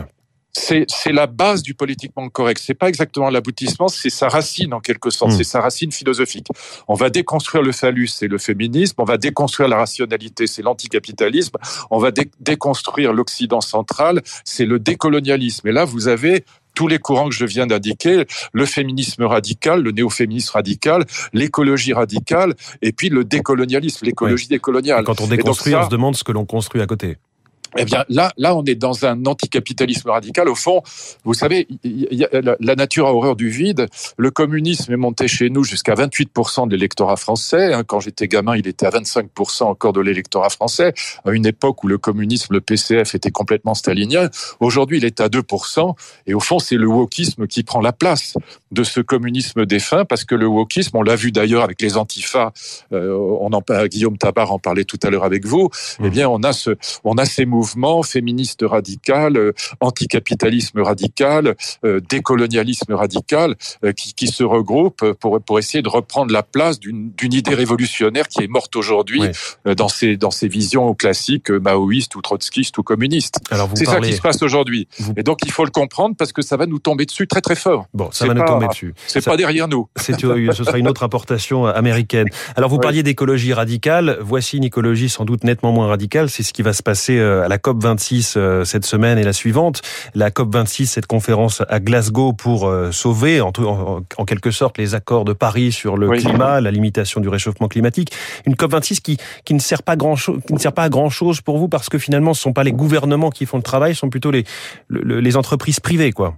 c'est 0.53 1.11
la 1.11 1.27
base 1.27 1.63
du 1.63 1.73
politiquement 1.73 2.29
correct. 2.29 2.61
C'est 2.63 2.73
pas 2.73 2.87
exactement 2.87 3.29
l'aboutissement, 3.29 3.87
c'est 3.87 4.09
sa 4.09 4.29
racine 4.29 4.73
en 4.73 4.79
quelque 4.79 5.09
sorte, 5.09 5.31
hmm. 5.31 5.37
c'est 5.37 5.43
sa 5.43 5.61
racine 5.61 5.91
philosophique. 5.91 6.47
On 6.87 6.93
va 6.93 7.09
déconstruire 7.09 7.63
le 7.63 7.71
phallus, 7.71 8.07
c'est 8.07 8.27
le 8.27 8.37
féminisme. 8.37 8.95
On 8.99 9.03
va 9.03 9.17
déconstruire 9.17 9.67
la 9.67 9.77
rationalité, 9.77 10.47
c'est 10.47 10.61
l'anticapitalisme. 10.61 11.57
On 11.89 11.97
va 11.97 12.11
déconstruire 12.39 13.13
l'Occident 13.13 13.61
central, 13.61 14.21
c'est 14.45 14.65
le 14.65 14.79
décolonialisme. 14.79 15.67
Et 15.67 15.71
là, 15.71 15.85
vous 15.85 16.07
avez 16.07 16.45
tous 16.75 16.87
les 16.87 16.97
courants 16.97 17.29
que 17.29 17.35
je 17.35 17.45
viens 17.45 17.67
d'indiquer, 17.67 18.25
le 18.51 18.65
féminisme 18.65 19.23
radical, 19.23 19.83
le 19.83 19.91
néo-féminisme 19.91 20.53
radical, 20.53 21.05
l'écologie 21.31 21.93
radicale, 21.93 22.55
et 22.81 22.91
puis 22.91 23.09
le 23.09 23.23
décolonialisme, 23.23 24.05
l'écologie 24.05 24.47
décoloniale. 24.47 25.03
quand 25.03 25.21
on 25.21 25.27
déconstruit, 25.27 25.75
on 25.75 25.85
se 25.85 25.89
demande 25.89 26.15
ce 26.15 26.23
que 26.23 26.31
l'on 26.31 26.45
construit 26.45 26.81
à 26.81 26.87
côté. 26.87 27.17
Eh 27.77 27.85
bien, 27.85 28.05
là, 28.09 28.31
là, 28.37 28.55
on 28.55 28.63
est 28.65 28.75
dans 28.75 29.05
un 29.05 29.25
anticapitalisme 29.25 30.09
radical. 30.09 30.47
Au 30.49 30.55
fond, 30.55 30.81
vous 31.23 31.33
savez, 31.33 31.67
la 31.83 32.75
nature 32.75 33.07
a 33.07 33.13
horreur 33.13 33.35
du 33.35 33.49
vide. 33.49 33.87
Le 34.17 34.31
communisme 34.31 34.91
est 34.93 34.97
monté 34.97 35.27
chez 35.27 35.49
nous 35.49 35.63
jusqu'à 35.63 35.95
28% 35.95 36.67
de 36.67 36.75
l'électorat 36.75 37.15
français. 37.15 37.73
Hein, 37.73 37.83
quand 37.83 37.99
j'étais 37.99 38.27
gamin, 38.27 38.55
il 38.55 38.67
était 38.67 38.85
à 38.85 38.91
25% 38.91 39.63
encore 39.63 39.93
de 39.93 40.01
l'électorat 40.01 40.49
français. 40.49 40.93
À 41.25 41.31
une 41.31 41.45
époque 41.45 41.83
où 41.83 41.87
le 41.87 41.97
communisme, 41.97 42.53
le 42.53 42.61
PCF, 42.61 43.15
était 43.15 43.31
complètement 43.31 43.73
stalinien. 43.73 44.29
Aujourd'hui, 44.59 44.97
il 44.97 45.05
est 45.05 45.19
à 45.19 45.27
2%. 45.27 45.95
Et 46.27 46.33
au 46.33 46.39
fond, 46.39 46.59
c'est 46.59 46.75
le 46.75 46.87
wokisme 46.87 47.47
qui 47.47 47.63
prend 47.63 47.81
la 47.81 47.93
place 47.93 48.35
de 48.73 48.83
ce 48.83 48.99
communisme 48.99 49.65
défunt, 49.65 50.05
parce 50.05 50.25
que 50.25 50.35
le 50.35 50.47
wokisme, 50.47 50.97
on 50.97 51.01
l'a 51.01 51.15
vu 51.15 51.31
d'ailleurs 51.31 51.63
avec 51.63 51.81
les 51.81 51.97
antifas. 51.97 52.51
Euh, 52.91 53.17
on 53.39 53.51
en, 53.53 53.63
Guillaume 53.85 54.17
Tabar 54.17 54.51
en 54.51 54.59
parlait 54.59 54.85
tout 54.85 54.99
à 55.03 55.09
l'heure 55.09 55.23
avec 55.23 55.45
vous. 55.45 55.69
Eh 56.03 56.09
bien, 56.09 56.29
on 56.29 56.43
a 56.43 56.53
ce, 56.53 56.71
on 57.03 57.15
a 57.15 57.25
ces 57.25 57.45
mouvements 57.45 57.63
mouvement 57.63 58.03
féministe 58.03 58.65
radical, 58.67 59.37
euh, 59.37 59.53
anticapitalisme 59.79 60.81
radical, 60.81 61.55
euh, 61.85 62.01
décolonialisme 62.09 62.93
radical, 62.93 63.55
euh, 63.85 63.93
qui, 63.93 64.13
qui, 64.13 64.27
se 64.27 64.43
regroupent 64.43 65.13
pour, 65.13 65.41
pour 65.41 65.59
essayer 65.59 65.81
de 65.81 65.87
reprendre 65.87 66.33
la 66.33 66.43
place 66.43 66.79
d'une 66.79 67.13
idée 67.21 67.55
révolutionnaire 67.55 68.27
qui 68.27 68.43
est 68.43 68.47
morte 68.47 68.75
aujourd'hui 68.75 69.21
dans, 69.65 69.87
ses, 69.87 70.17
dans 70.17 70.31
ses 70.31 70.47
visions 70.47 70.93
classiques 70.93 71.49
maoïstes 71.49 72.15
ou 72.15 72.21
trotskistes 72.21 72.77
ou 72.77 72.83
communistes. 72.83 73.39
C'est 73.75 73.85
ça 73.85 73.99
qui 73.99 74.13
se 74.13 74.21
passe 74.21 74.41
aujourd'hui. 74.41 74.87
Et 75.15 75.23
donc 75.23 75.39
il 75.45 75.51
faut 75.51 75.65
le 75.65 75.71
comprendre 75.71 76.15
parce 76.17 76.33
que 76.33 76.41
ça 76.41 76.57
va 76.57 76.65
nous 76.65 76.79
tomber 76.79 77.05
dessus 77.05 77.27
très 77.27 77.41
très 77.41 77.55
fort. 77.55 77.85
Bon, 77.93 78.09
ça 78.11 78.25
va 78.25 78.33
nous 78.33 78.45
tomber 78.45 78.62
dessus. 78.67 78.93
C'est 79.07 79.23
pas 79.23 79.37
derrière 79.37 79.67
nous. 79.67 79.87
Ce 79.99 80.13
sera 80.13 80.77
une 80.77 80.87
autre 80.87 81.03
importation 81.03 81.65
américaine. 81.65 82.27
Alors 82.55 82.69
vous 82.69 82.79
parliez 82.79 83.03
d'écologie 83.03 83.53
radicale. 83.53 84.17
Voici 84.21 84.57
une 84.57 84.63
écologie 84.63 85.09
sans 85.09 85.25
doute 85.25 85.43
nettement 85.43 85.71
moins 85.71 85.87
radicale. 85.87 86.29
C'est 86.29 86.43
ce 86.43 86.53
qui 86.53 86.61
va 86.61 86.73
se 86.73 86.83
passer 86.83 87.19
à 87.19 87.47
la 87.47 87.57
COP 87.57 87.81
26 87.81 88.33
euh, 88.37 88.63
cette 88.63 88.85
semaine 88.85 89.17
et 89.17 89.23
la 89.23 89.33
suivante. 89.33 89.81
La 90.15 90.31
COP 90.31 90.53
26, 90.53 90.87
cette 90.87 91.07
conférence 91.07 91.61
à 91.69 91.79
Glasgow 91.79 92.33
pour 92.33 92.67
euh, 92.67 92.91
sauver 92.91 93.41
en, 93.41 93.51
en, 94.17 94.25
quelque 94.25 94.51
sorte 94.51 94.77
les 94.77 94.95
accords 94.95 95.25
de 95.25 95.33
Paris 95.33 95.71
sur 95.71 95.97
le 95.97 96.09
climat, 96.09 96.61
la 96.61 96.71
limitation 96.71 97.21
du 97.21 97.29
réchauffement 97.29 97.67
climatique. 97.67 98.11
Une 98.45 98.55
COP 98.55 98.71
26 98.71 98.99
qui, 98.99 99.17
qui 99.45 99.53
ne 99.53 99.59
sert 99.59 99.83
pas 99.83 99.95
grand 99.95 100.15
chose, 100.15 100.39
qui 100.45 100.53
ne 100.53 100.59
sert 100.59 100.73
pas 100.73 100.83
à 100.83 100.89
grand 100.89 101.09
chose 101.09 101.41
pour 101.41 101.57
vous 101.57 101.67
parce 101.67 101.89
que 101.89 101.97
finalement 101.97 102.33
ce 102.33 102.41
sont 102.41 102.53
pas 102.53 102.63
les 102.63 102.73
gouvernements 102.73 103.29
qui 103.29 103.45
font 103.45 103.57
le 103.57 103.63
travail, 103.63 103.93
ce 103.93 104.01
sont 104.01 104.09
plutôt 104.09 104.31
les, 104.31 104.43
les 104.89 105.37
entreprises 105.37 105.79
privées, 105.79 106.11
quoi. 106.11 106.35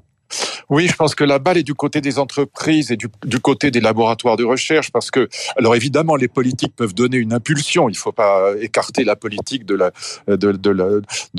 Oui, 0.69 0.87
je 0.87 0.95
pense 0.95 1.15
que 1.15 1.23
la 1.23 1.39
balle 1.39 1.57
est 1.57 1.63
du 1.63 1.75
côté 1.75 2.01
des 2.01 2.17
entreprises 2.19 2.91
et 2.91 2.97
du, 2.97 3.09
côté 3.39 3.71
des 3.71 3.81
laboratoires 3.81 4.37
de 4.37 4.43
recherche, 4.43 4.91
parce 4.91 5.11
que, 5.11 5.29
alors 5.57 5.75
évidemment, 5.75 6.15
les 6.15 6.27
politiques 6.27 6.75
peuvent 6.75 6.93
donner 6.93 7.17
une 7.17 7.33
impulsion. 7.33 7.89
Il 7.89 7.93
ne 7.93 7.97
faut 7.97 8.11
pas 8.11 8.51
écarter 8.59 9.03
la 9.03 9.15
politique 9.15 9.65
de 9.65 9.91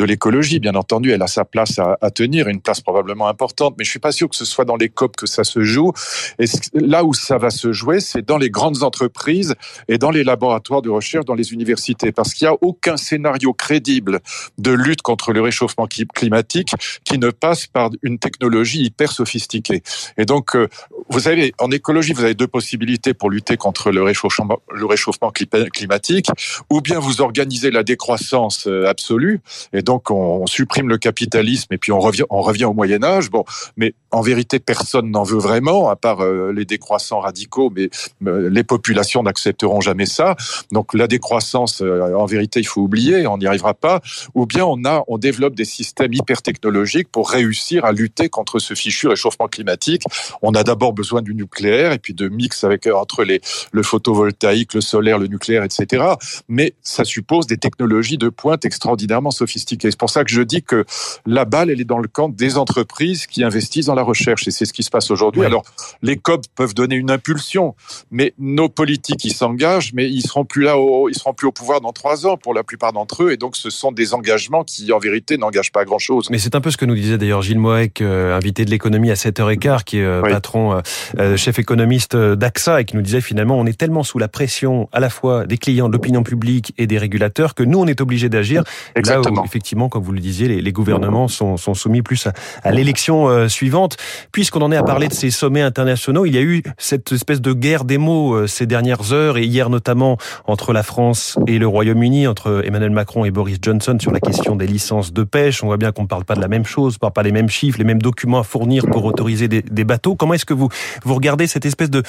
l'écologie, 0.05 0.61
bien 0.61 0.75
entendu. 0.75 1.11
Elle 1.11 1.23
a 1.23 1.27
sa 1.27 1.45
place 1.45 1.79
à, 1.79 1.99
à, 2.01 2.11
tenir, 2.11 2.49
une 2.49 2.61
place 2.61 2.81
probablement 2.81 3.29
importante. 3.29 3.75
Mais 3.79 3.85
je 3.85 3.91
suis 3.91 3.99
pas 3.99 4.13
sûr 4.13 4.29
que 4.29 4.37
ce 4.37 4.45
soit 4.45 4.65
dans 4.65 4.77
les 4.77 4.89
COP 4.89 5.17
que 5.17 5.27
ça 5.27 5.45
se 5.45 5.63
joue. 5.63 5.93
Et 6.39 6.47
là 6.75 7.05
où 7.05 7.13
ça 7.15 7.39
va 7.39 7.51
se 7.51 7.73
jouer, 7.73 8.01
c'est 8.01 8.23
dans 8.23 8.39
les 8.39 8.51
grandes 8.51 8.83
entreprises 8.83 9.55
et 9.89 9.99
dans 9.99 10.11
les 10.11 10.25
laboratoires 10.25 10.83
de 10.83 10.91
recherche, 10.91 11.25
dans 11.25 11.35
les 11.35 11.53
universités, 11.53 12.13
parce 12.13 12.35
qu'il 12.35 12.47
n'y 12.47 12.55
a 12.55 12.57
aucun 12.61 12.97
scénario 12.97 13.53
crédible 13.53 14.21
de 14.59 14.71
lutte 14.71 15.03
contre 15.03 15.33
le 15.33 15.41
réchauffement 15.41 15.87
climatique 15.87 16.73
qui 17.05 17.19
ne 17.19 17.31
passe 17.31 17.67
par 17.67 17.91
une 18.03 18.19
technologie 18.19 18.85
hyper 18.85 19.13
sophistiqué. 19.17 19.83
Et 20.17 20.25
donc, 20.25 20.55
euh, 20.55 20.69
vous 21.09 21.21
savez, 21.21 21.53
en 21.59 21.71
écologie, 21.71 22.13
vous 22.13 22.25
avez 22.25 22.35
deux 22.35 22.47
possibilités 22.47 23.15
pour 23.15 23.31
lutter 23.31 23.57
contre 23.57 23.91
le 23.91 24.03
réchauffement, 24.03 24.59
le 24.73 24.87
réchauffement 24.87 25.31
climatique. 25.31 26.29
Ou 26.71 26.81
bien 26.81 26.99
vous 26.99 27.21
organisez 27.21 27.71
la 27.71 27.83
décroissance 27.83 28.67
euh, 28.67 28.87
absolue, 28.89 29.41
et 29.73 29.83
donc 29.83 30.11
on, 30.11 30.47
supprime 30.47 30.89
le 30.89 30.99
capitalisme, 30.99 31.73
et 31.75 31.79
puis 31.79 31.93
on 31.93 31.99
revient, 31.99 32.25
on 32.31 32.41
revient 32.41 32.67
au 32.67 32.73
Moyen 32.73 33.03
Âge. 33.03 33.31
Bon, 33.31 33.45
mais 33.77 33.95
en 34.11 34.21
vérité, 34.21 34.59
personne 34.59 35.11
n'en 35.11 35.25
veut 35.25 35.39
vraiment, 35.39 35.89
à 35.91 35.97
part 35.97 36.21
euh, 36.21 36.53
les 36.53 36.65
décroissants 36.65 37.21
radicaux, 37.21 37.73
mais 37.75 37.91
les 38.21 38.65
populations 38.65 39.23
n'accepteront 39.23 39.81
jamais 39.81 40.07
ça. 40.07 40.37
Donc 40.73 40.95
la 40.95 41.07
décroissance, 41.07 41.81
en 41.83 42.27
vérité, 42.27 42.61
il 42.61 42.67
faut 42.67 42.83
oublier, 42.83 43.27
on 43.27 43.39
n'y 43.39 43.47
arrivera 43.47 43.75
pas. 43.75 44.01
Ou 44.35 44.47
bien 44.47 44.65
on 44.65 44.85
a, 44.85 45.03
on 45.09 45.19
développe 45.19 45.55
des 45.55 45.65
systèmes 45.65 46.13
hyper 46.13 46.43
technologiques 46.43 47.11
pour 47.11 47.31
réussir 47.31 47.85
à 47.85 47.93
lutter 47.93 48.29
contre 48.29 48.59
ce 48.59 48.75
fichu 48.75 49.06
là-dessus, 49.07 49.27
réchauffement 49.27 49.49
climatique. 49.49 50.03
On 50.43 50.53
a 50.53 50.63
d'abord 50.63 50.93
besoin 50.93 51.23
du 51.23 51.35
nucléaire 51.35 51.93
et 51.93 51.99
puis 51.99 52.15
de 52.15 52.29
mix 52.29 52.65
avec 52.65 52.87
entre 52.87 53.25
les 53.25 53.41
le 53.73 53.83
photovoltaïque, 53.83 54.75
le 54.75 54.81
solaire, 54.81 55.19
le 55.19 55.27
nucléaire, 55.27 55.63
etc. 55.65 56.05
Mais 56.49 56.75
ça 56.83 57.05
suppose 57.05 57.47
des 57.47 57.57
technologies 57.57 58.19
de 58.19 58.29
pointe 58.29 58.65
extraordinairement 58.65 59.31
sophistiquées. 59.31 59.91
C'est 59.91 59.99
pour 59.99 60.11
ça 60.11 60.25
que 60.25 60.31
je 60.31 60.43
dis 60.43 60.63
que 60.63 60.85
la 61.25 61.45
balle, 61.45 61.71
elle 61.71 61.81
est 61.81 61.85
dans 61.85 61.99
le 61.99 62.09
camp 62.09 62.29
des 62.29 62.59
entreprises 62.59 63.27
qui 63.27 63.45
investissent 63.45 63.87
dans 63.87 63.95
la 63.95 64.03
recherche 64.03 64.47
et 64.49 64.51
c'est 64.51 64.65
ce 64.65 64.73
qui 64.73 64.83
se 64.83 64.91
passe 64.91 65.11
aujourd'hui. 65.11 65.45
Alors 65.45 65.65
les 66.03 66.17
COP 66.17 66.45
peuvent 66.55 66.75
donner 66.75 66.97
une 66.97 67.11
impulsion, 67.11 67.75
mais 68.11 68.35
nos 68.39 68.69
politiques 68.69 69.25
ils 69.25 69.35
s'engagent, 69.35 69.93
mais 69.93 70.09
ils 70.09 70.23
seront 70.23 70.45
plus 70.45 70.63
là, 70.63 70.79
au, 70.79 71.09
ils 71.09 71.15
seront 71.15 71.35
plus 71.35 71.47
au 71.47 71.53
pouvoir 71.53 71.81
dans 71.81 71.93
trois 71.93 72.27
ans 72.27 72.37
pour 72.37 72.55
la 72.55 72.63
plupart 72.63 72.93
d'entre 72.93 73.25
eux 73.25 73.33
et 73.33 73.37
donc 73.37 73.57
ce 73.57 73.71
sont 73.71 73.93
des 73.93 74.15
engagements 74.15 74.65
qui 74.65 74.93
en 74.93 74.99
vérité 74.99 75.37
n'engagent 75.39 75.73
pas 75.73 75.85
grand-chose. 75.85 76.29
Mais 76.31 76.39
c'est 76.39 76.55
un 76.55 76.61
peu 76.61 76.71
ce 76.71 76.77
que 76.77 76.85
nous 76.85 76.95
disait 76.95 77.19
d'ailleurs 77.19 77.43
Gilles 77.43 77.59
Moek, 77.59 78.01
euh, 78.01 78.37
invité 78.37 78.65
de 78.65 78.71
l'économie 78.71 78.96
à 79.11 79.15
7h15, 79.15 79.85
qui 79.85 79.99
est 79.99 80.05
euh, 80.05 80.23
patron, 80.23 80.81
euh, 81.19 81.37
chef 81.37 81.59
économiste 81.59 82.17
d'AXA, 82.17 82.81
et 82.81 82.85
qui 82.85 82.97
nous 82.97 83.03
disait 83.03 83.21
finalement 83.21 83.59
on 83.59 83.67
est 83.67 83.79
tellement 83.79 84.03
sous 84.03 84.19
la 84.19 84.29
pression 84.29 84.89
à 84.93 85.01
la 85.01 85.11
fois 85.11 85.47
des 85.47 85.59
clients, 85.59 85.89
de 85.89 85.93
l'opinion 85.93 86.23
publique 86.23 86.75
et 86.79 86.87
des 86.87 86.99
régulateurs 86.99 87.55
que 87.55 87.63
nous 87.63 87.79
on 87.79 87.87
est 87.87 88.01
obligé 88.01 88.29
d'agir. 88.29 88.65
Exactement. 88.95 89.37
Là 89.37 89.43
où, 89.43 89.45
effectivement, 89.45 89.89
comme 89.89 90.03
vous 90.03 90.13
le 90.13 90.21
disiez, 90.21 90.49
les, 90.49 90.61
les 90.61 90.73
gouvernements 90.73 91.29
sont, 91.29 91.57
sont, 91.57 91.75
soumis 91.75 92.03
plus 92.03 92.27
à, 92.27 92.33
à 92.63 92.73
l'élection 92.73 93.49
suivante. 93.49 93.97
Puisqu'on 94.33 94.63
en 94.63 94.73
est 94.73 94.77
à 94.77 94.83
parler 94.83 95.09
de 95.09 95.13
ces 95.13 95.31
sommets 95.31 95.63
internationaux, 95.63 96.25
il 96.27 96.35
y 96.35 96.39
a 96.39 96.43
eu 96.43 96.63
cette 96.79 97.13
espèce 97.13 97.41
de 97.41 97.53
guerre 97.53 97.85
des 97.85 97.99
mots 97.99 98.47
ces 98.47 98.67
dernières 98.67 99.13
heures 99.13 99.37
et 99.37 99.45
hier 99.45 99.71
notamment 99.71 100.17
entre 100.47 100.73
la 100.73 100.83
France 100.83 101.39
et 101.47 101.59
le 101.59 101.67
Royaume-Uni, 101.67 102.27
entre 102.27 102.63
Emmanuel 102.65 102.91
Macron 102.91 103.25
et 103.25 103.31
Boris 103.31 103.59
Johnson 103.61 103.97
sur 104.01 104.13
la 104.13 104.21
question 104.21 104.57
des 104.57 104.67
licences 104.67 105.13
de 105.13 105.25
pêche. 105.25 105.63
On 105.63 105.67
voit 105.67 105.77
bien 105.77 105.93
qu'on 105.93 106.03
ne 106.03 106.09
parle 106.09 106.25
pas 106.25 106.35
de 106.35 106.41
la 106.41 106.49
même 106.49 106.65
chose, 106.65 106.95
on 106.95 106.97
ne 106.97 107.01
parle 107.01 107.13
pas 107.13 107.23
les 107.23 107.33
mêmes 107.33 107.49
chiffres, 107.49 107.79
les 107.79 107.85
mêmes 107.85 108.03
documents 108.03 108.39
à 108.39 108.45
fournir 108.45 108.86
pour 108.91 109.05
autoriser 109.05 109.49
des, 109.49 109.85
bateaux. 109.85 110.17
Comment 110.17 110.35
est-ce 110.35 110.45
que 110.45 110.55
vous 110.55 110.69
vous 111.05 111.15
regardez 111.15 111.47
cette 111.47 111.65
espèce 111.65 111.91
de 111.91 112.03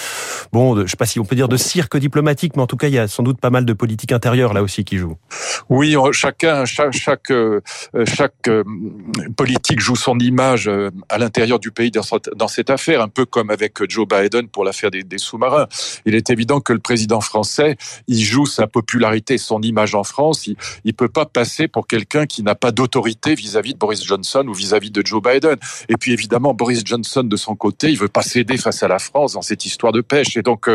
bon, 0.51 0.81
je 0.81 0.87
sais 0.87 0.97
pas 0.97 1.05
si 1.05 1.19
on 1.19 1.25
peut 1.25 1.35
dire 1.35 1.47
de 1.47 1.57
cirque 1.57 1.97
diplomatique, 1.97 2.55
mais 2.55 2.63
en 2.63 2.67
tout 2.67 2.77
cas 2.77 2.87
il 2.87 2.93
y 2.93 2.99
a 2.99 3.07
sans 3.07 3.23
doute 3.23 3.39
pas 3.39 3.51
mal 3.51 3.65
de 3.65 3.73
politique 3.73 4.11
intérieure 4.11 4.53
là 4.53 4.63
aussi 4.63 4.83
qui 4.83 4.97
joue. 4.97 5.17
Oui, 5.69 5.95
chacun, 6.11 6.65
chaque 6.65 6.93
chaque, 6.93 7.31
euh, 7.31 7.61
euh, 8.47 8.63
politique 9.35 9.79
joue 9.79 9.95
son 9.95 10.17
image 10.19 10.67
euh, 10.67 10.89
à 11.09 11.17
l'intérieur 11.17 11.59
du 11.59 11.71
pays 11.71 11.91
dans 11.91 12.47
cette 12.47 12.69
affaire, 12.69 13.01
un 13.01 13.07
peu 13.07 13.25
comme 13.25 13.49
avec 13.49 13.77
Joe 13.89 14.07
Biden 14.07 14.47
pour 14.47 14.63
l'affaire 14.63 14.91
des, 14.91 15.05
sous-marins. 15.17 15.67
Il 16.05 16.15
est 16.15 16.29
évident 16.29 16.59
que 16.59 16.73
le 16.73 16.79
président 16.79 17.21
français, 17.21 17.77
il 18.07 18.21
joue 18.21 18.45
sa 18.45 18.67
popularité, 18.67 19.37
son 19.37 19.61
image 19.61 19.95
en 19.95 20.03
France. 20.03 20.47
Il, 20.47 20.55
il 20.83 20.93
peut 20.93 21.09
pas 21.09 21.25
passer 21.25 21.67
pour 21.67 21.87
quelqu'un 21.87 22.25
qui 22.25 22.43
n'a 22.43 22.55
pas 22.55 22.71
d'autorité 22.71 23.35
vis-à-vis 23.35 23.73
de 23.73 23.79
Boris 23.79 24.03
Johnson 24.03 24.45
ou 24.47 24.53
vis-à-vis 24.53 24.91
de 24.91 25.05
Joe 25.05 25.21
Biden. 25.21 25.57
Et 25.89 25.97
puis 25.97 26.13
évidemment, 26.13 26.53
Boris 26.67 26.83
Johnson 26.83 27.23
de 27.23 27.37
son 27.37 27.55
côté, 27.55 27.89
il 27.89 27.97
veut 27.97 28.09
pas 28.09 28.23
céder 28.23 28.57
face 28.57 28.83
à 28.83 28.89
la 28.89 28.99
France 28.99 29.33
dans 29.33 29.41
cette 29.41 29.65
histoire 29.65 29.93
de 29.93 30.01
pêche. 30.01 30.35
Et 30.35 30.41
donc 30.41 30.69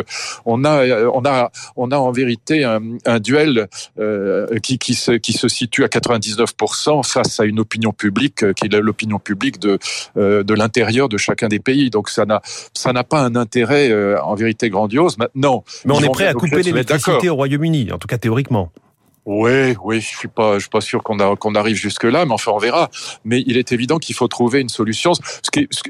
on 0.46 0.64
a, 0.64 0.86
on 1.12 1.22
a, 1.26 1.50
on 1.76 1.90
a 1.90 1.96
en 1.98 2.12
vérité 2.12 2.64
un, 2.64 2.80
un 3.04 3.20
duel 3.20 3.68
euh, 3.98 4.58
qui, 4.60 4.78
qui, 4.78 4.94
se, 4.94 5.12
qui 5.12 5.34
se 5.34 5.48
situe 5.48 5.84
à 5.84 5.88
99% 5.88 7.06
face 7.06 7.40
à 7.40 7.44
une 7.44 7.60
opinion 7.60 7.92
publique 7.92 8.54
qui 8.54 8.66
est 8.66 8.80
l'opinion 8.80 9.18
publique 9.18 9.58
de, 9.58 9.78
euh, 10.16 10.42
de 10.42 10.54
l'intérieur 10.54 11.10
de 11.10 11.18
chacun 11.18 11.48
des 11.48 11.58
pays. 11.58 11.90
Donc 11.90 12.08
ça 12.08 12.24
n'a, 12.24 12.40
ça 12.72 12.94
n'a 12.94 13.04
pas 13.04 13.20
un 13.20 13.36
intérêt 13.36 13.90
euh, 13.90 14.18
en 14.22 14.34
vérité 14.34 14.70
grandiose. 14.70 15.18
Maintenant, 15.18 15.62
mais 15.84 15.92
on 15.94 16.00
est 16.00 16.08
prêt 16.08 16.26
à 16.26 16.32
couper 16.32 16.62
l'électricité 16.62 17.28
au 17.28 17.34
Royaume-Uni, 17.34 17.92
en 17.92 17.98
tout 17.98 18.08
cas 18.08 18.16
théoriquement. 18.16 18.72
Oui, 19.24 19.76
oui, 19.84 20.00
je 20.00 20.08
suis 20.08 20.28
pas, 20.28 20.54
je 20.54 20.60
suis 20.60 20.68
pas 20.68 20.80
sûr 20.80 21.02
qu'on 21.04 21.54
arrive 21.54 21.76
jusque 21.76 22.02
là, 22.04 22.24
mais 22.24 22.32
enfin 22.32 22.50
on 22.52 22.58
verra. 22.58 22.90
Mais 23.24 23.42
il 23.46 23.56
est 23.56 23.70
évident 23.70 23.98
qu'il 23.98 24.16
faut 24.16 24.26
trouver 24.26 24.60
une 24.60 24.68
solution. 24.68 25.14
Ce, 25.14 25.20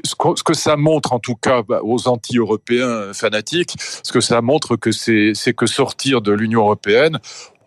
ce, 0.03 0.43
que 0.43 0.53
ça 0.53 0.75
montre, 0.75 1.13
en 1.13 1.19
tout 1.19 1.35
cas, 1.35 1.63
bah, 1.63 1.79
aux 1.83 2.07
anti-européens 2.07 3.11
fanatiques, 3.13 3.75
ce 4.03 4.11
que 4.11 4.21
ça 4.21 4.41
montre 4.41 4.75
que 4.75 4.91
c'est 4.91 5.53
que 5.55 5.65
sortir 5.65 6.21
de 6.21 6.31
l'Union 6.31 6.61
européenne, 6.61 7.19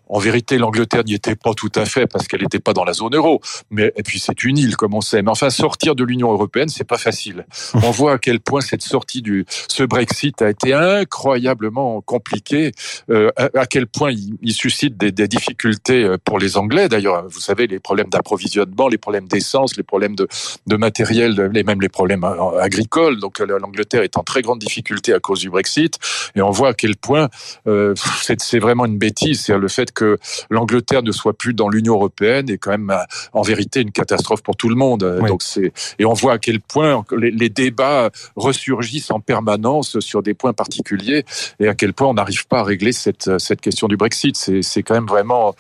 en 0.09 0.19
vérité, 0.19 0.59
l'Angleterre 0.59 1.05
n'y 1.05 1.15
était 1.15 1.37
pas 1.37 1.55
tout 1.55 1.73
à 1.75 1.85
fait 1.85 2.07
parce 2.07 2.27
qu'elle 2.29 2.43
n'était 2.43 2.61
pas 2.61 2.73
dans 2.73 2.85
la 2.85 2.93
zone 2.93 3.15
euro. 3.15 3.41
Mais 3.71 3.93
et 3.97 4.03
puis 4.03 4.19
c'est 4.19 4.45
une 4.45 4.59
île, 4.59 4.77
comme 4.77 4.95
on 4.95 5.01
sait. 5.01 5.23
Mais 5.23 5.31
enfin, 5.31 5.51
sortir 5.51 5.95
de 5.95 6.05
l'Union 6.05 6.33
européenne, 6.33 6.69
c'est 6.69 6.85
pas 6.85 6.99
facile. 6.99 7.47
On 7.75 7.91
voit 7.91 8.15
à 8.15 8.19
quel 8.19 8.41
point 8.41 8.61
cette 8.61 8.83
sortie 8.83 9.23
du 9.23 9.45
ce 9.69 9.83
Brexit 9.83 10.43
a 10.43 10.51
été 10.51 10.73
incroyablement 10.73 12.01
compliqué. 12.01 12.73
Euh, 13.11 13.31
à, 13.37 13.67
quel 13.67 13.87
point 13.87 14.11
il, 14.11 14.37
il 14.43 14.53
suscite 14.53 14.97
des, 14.97 15.13
des, 15.13 15.29
difficultés 15.29 16.05
euh, 16.05 16.17
pour 16.23 16.39
les 16.39 16.57
Anglais. 16.57 16.89
D'ailleurs, 16.89 17.27
vous 17.29 17.41
savez, 17.41 17.67
les 17.67 17.81
problèmes 17.81 18.09
d'approvisionnement, 18.09 18.89
les 18.89 18.99
problèmes 18.99 19.29
d'essence, 19.29 19.77
les 19.77 19.83
problèmes 19.83 20.15
de, 20.15 20.29
de 20.67 20.77
matériel, 20.77 21.51
et 21.55 21.63
même 21.63 21.81
les 21.81 21.89
problèmes 21.89 22.25
euh, 22.25 22.61
agricoles. 22.61 23.19
Donc 23.21 23.39
l'Angleterre 23.41 24.03
est 24.03 24.17
en 24.17 24.23
très 24.23 24.43
grande 24.43 24.59
difficulté 24.59 25.13
à 25.13 25.21
cause 25.21 25.41
du 25.41 25.51
Brexit. 25.51 25.99
Et 26.35 26.43
on 26.43 26.51
voit 26.51 26.71
à 26.71 26.75
quel 26.75 26.97
point 26.97 27.29
euh, 27.67 27.95
c'est 28.39 28.59
vraiment 28.59 28.87
une 28.87 28.99
bêtise. 28.99 29.43
C'est 29.45 29.57
le 29.57 29.69
fait 29.69 29.93
que 29.97 30.19
l'Angleterre 30.51 31.03
ne 31.03 31.11
soit 31.11 31.33
plus 31.33 31.55
dans 31.55 31.69
l'Union 31.69 31.95
européenne 31.95 32.49
est 32.51 32.59
quand 32.59 32.71
même 32.71 32.95
en 33.33 33.43
vérité 33.43 33.81
une 33.81 33.91
catastrophe 33.91 34.43
pour 34.43 34.57
tout 34.57 34.69
le 34.69 34.77
monde. 34.77 35.19
Oui. 35.21 35.29
Donc 35.29 35.43
c'est 35.43 35.73
et 35.99 36.05
on 36.05 36.13
voit 36.13 36.35
à 36.35 36.39
quel 36.39 36.61
point 36.61 37.05
les, 37.17 37.31
les, 37.31 37.49
débats 37.49 38.11
ressurgissent 38.37 39.11
en 39.11 39.21
permanence 39.21 39.99
sur 40.01 40.23
des 40.23 40.35
points 40.35 40.53
particuliers 40.53 41.25
et 41.59 41.69
à 41.69 41.75
quel 41.75 41.95
point 41.95 42.09
on 42.09 42.15
n'arrive 42.15 42.47
pas 42.47 42.61
à 42.61 42.65
régler 42.65 42.93
cette 42.93 43.39
cette 43.39 43.61
question 43.61 43.89
du 43.89 43.97
Brexit. 43.97 44.37
C'est 44.37 44.63
c'est 44.63 44.83
quand 44.83 44.95
même 44.95 45.07
vraiment 45.07 45.55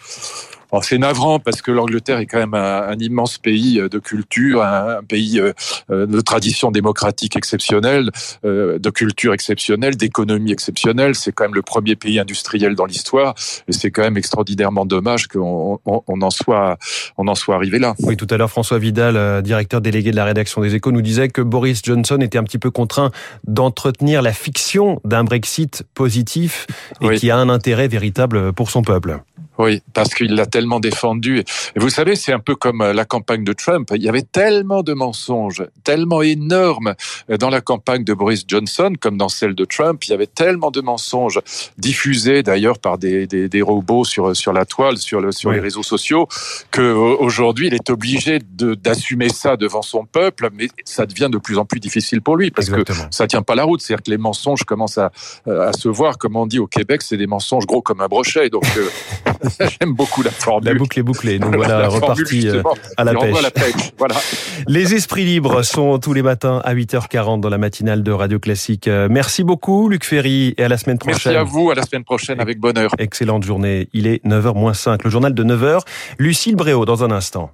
c'est 0.84 0.98
navrant 0.98 1.38
parce 1.38 1.62
que 1.62 1.70
l'Angleterre 1.70 2.18
est 2.18 2.26
quand 2.26 2.38
même 2.38 2.54
un, 2.54 2.88
un, 2.88 2.98
immense 2.98 3.38
pays 3.38 3.80
de 3.90 3.98
culture, 3.98 4.62
un, 4.62 4.98
un 4.98 5.02
pays 5.02 5.40
euh, 5.40 6.06
de 6.06 6.20
tradition 6.20 6.70
démocratique 6.70 7.36
exceptionnelle, 7.36 8.10
euh, 8.44 8.78
de 8.78 8.90
culture 8.90 9.32
exceptionnelle, 9.32 9.96
d'économie 9.96 10.52
exceptionnelle. 10.52 11.14
C'est 11.14 11.32
quand 11.32 11.44
même 11.44 11.54
le 11.54 11.62
premier 11.62 11.96
pays 11.96 12.18
industriel 12.18 12.74
dans 12.74 12.86
l'histoire 12.86 13.34
et 13.68 13.72
c'est 13.72 13.90
quand 13.90 14.02
même 14.02 14.16
extraordinairement 14.16 14.86
dommage 14.86 15.26
qu'on 15.28 15.78
on, 15.86 16.02
on 16.06 16.22
en 16.22 16.30
soit 16.30 16.78
on 17.16 17.28
en 17.28 17.34
soit 17.34 17.54
arrivé 17.54 17.78
là. 17.78 17.94
Oui, 18.00 18.16
tout 18.16 18.26
à 18.30 18.36
l'heure 18.36 18.50
François 18.50 18.78
Vidal, 18.78 19.16
euh, 19.16 19.42
directeur 19.42 19.80
délégué 19.80 20.10
de 20.10 20.16
la 20.16 20.24
rédaction 20.24 20.60
des 20.60 20.74
Échos, 20.74 20.92
nous 20.92 21.02
disait 21.02 21.28
que 21.28 21.42
Boris 21.42 21.80
Johnson 21.84 22.18
était 22.20 22.38
un 22.38 22.44
petit 22.44 22.58
peu 22.58 22.70
contraint 22.70 23.10
d'entretenir 23.46 24.22
la 24.22 24.32
fiction 24.32 25.00
d'un 25.04 25.24
Brexit 25.24 25.84
positif 25.94 26.66
et 27.00 27.08
oui. 27.08 27.18
qui 27.18 27.30
a 27.30 27.36
un 27.36 27.48
intérêt 27.48 27.88
véritable 27.88 28.52
pour 28.52 28.70
son 28.70 28.82
peuple. 28.82 29.20
Oui, 29.58 29.82
parce 29.94 30.14
qu'il 30.14 30.34
l'a 30.34 30.46
tellement 30.46 30.80
défendu. 30.80 31.40
Et 31.40 31.78
vous 31.78 31.90
savez, 31.90 32.16
c'est 32.16 32.32
un 32.32 32.38
peu 32.38 32.54
comme 32.54 32.82
la 32.82 33.04
campagne 33.04 33.44
de 33.44 33.52
Trump. 33.52 33.90
Il 33.94 34.02
y 34.02 34.08
avait 34.08 34.22
tellement 34.22 34.82
de 34.82 34.92
mensonges, 34.92 35.64
tellement 35.84 36.22
énormes 36.22 36.94
dans 37.28 37.50
la 37.50 37.60
campagne 37.60 38.04
de 38.04 38.14
Boris 38.14 38.44
Johnson 38.46 38.92
comme 39.00 39.16
dans 39.16 39.28
celle 39.28 39.54
de 39.54 39.64
Trump. 39.64 40.04
Il 40.04 40.10
y 40.10 40.14
avait 40.14 40.26
tellement 40.26 40.70
de 40.70 40.80
mensonges 40.80 41.40
diffusés 41.78 42.42
d'ailleurs 42.42 42.78
par 42.78 42.98
des, 42.98 43.26
des, 43.26 43.48
des, 43.48 43.62
robots 43.62 44.04
sur, 44.04 44.36
sur 44.36 44.52
la 44.52 44.64
toile, 44.64 44.98
sur, 44.98 45.20
le, 45.20 45.32
sur 45.32 45.50
oui. 45.50 45.56
les 45.56 45.62
réseaux 45.62 45.82
sociaux, 45.82 46.28
qu'aujourd'hui, 46.70 47.68
il 47.68 47.74
est 47.74 47.90
obligé 47.90 48.38
d'assumer 48.40 49.28
ça 49.28 49.56
devant 49.56 49.82
son 49.82 50.04
peuple, 50.04 50.50
mais 50.52 50.68
ça 50.84 51.06
devient 51.06 51.28
de 51.30 51.38
plus 51.38 51.58
en 51.58 51.64
plus 51.64 51.80
difficile 51.80 52.20
pour 52.20 52.36
lui 52.36 52.50
parce 52.50 52.68
Exactement. 52.68 53.08
que 53.08 53.14
ça 53.14 53.26
tient 53.26 53.42
pas 53.42 53.54
la 53.54 53.64
route. 53.64 53.80
C'est-à-dire 53.80 54.02
que 54.02 54.10
les 54.10 54.18
mensonges 54.18 54.64
commencent 54.64 54.98
à, 54.98 55.10
à 55.46 55.72
se 55.72 55.88
voir, 55.88 56.18
comme 56.18 56.36
on 56.36 56.46
dit 56.46 56.58
au 56.58 56.66
Québec, 56.66 57.02
c'est 57.02 57.16
des 57.16 57.26
mensonges 57.26 57.66
gros 57.66 57.82
comme 57.82 58.00
un 58.00 58.08
brochet. 58.08 58.50
Donc, 58.50 58.64
euh, 58.76 58.88
J'aime 59.80 59.94
beaucoup 59.94 60.22
la 60.22 60.30
formule. 60.30 60.68
La 60.68 60.74
boucle 60.74 60.98
est 60.98 61.02
bouclée. 61.02 61.38
Nous 61.38 61.50
voilà 61.52 61.80
la 61.80 61.88
euh, 61.88 62.62
à 62.96 63.04
la 63.04 63.14
pêche. 63.14 63.42
la 63.42 63.50
pêche. 63.50 63.92
Voilà. 63.98 64.14
Les 64.66 64.94
esprits 64.94 65.24
libres 65.24 65.62
sont 65.62 65.98
tous 65.98 66.12
les 66.12 66.22
matins 66.22 66.60
à 66.64 66.74
8h40 66.74 67.40
dans 67.40 67.48
la 67.48 67.58
matinale 67.58 68.02
de 68.02 68.12
Radio 68.12 68.38
Classique. 68.38 68.88
Euh, 68.88 69.08
merci 69.10 69.44
beaucoup, 69.44 69.88
Luc 69.88 70.04
Ferry, 70.04 70.54
et 70.56 70.64
à 70.64 70.68
la 70.68 70.78
semaine 70.78 70.98
prochaine. 70.98 71.32
Merci 71.32 71.36
à 71.36 71.44
vous, 71.44 71.70
à 71.70 71.74
la 71.74 71.82
semaine 71.82 72.04
prochaine 72.04 72.40
avec 72.40 72.58
bonheur. 72.58 72.90
Excellente 72.98 73.44
journée. 73.44 73.88
Il 73.92 74.06
est 74.06 74.24
9h 74.24 74.54
moins 74.54 74.74
5. 74.74 75.04
Le 75.04 75.10
journal 75.10 75.34
de 75.34 75.44
9h. 75.44 75.80
Lucille 76.18 76.56
Bréau 76.56 76.84
dans 76.84 77.04
un 77.04 77.10
instant. 77.10 77.50